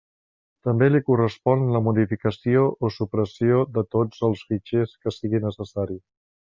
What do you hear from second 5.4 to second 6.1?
necessari.